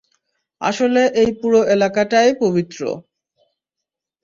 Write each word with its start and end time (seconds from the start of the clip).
আসলে 0.61 1.01
এই 1.21 1.29
পুরো 1.39 1.59
এলাকাটাই 1.65 2.29
পবিত্র। 2.41 2.81